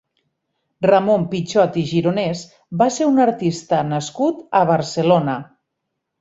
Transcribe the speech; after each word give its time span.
Ramon 0.85 1.25
Pichot 1.33 1.77
i 1.81 1.83
Gironès 1.89 2.41
va 2.79 2.87
ser 2.97 3.07
un 3.11 3.21
artista 3.27 3.83
nascut 3.91 4.41
a 4.63 4.63
Barcelona. 4.73 5.39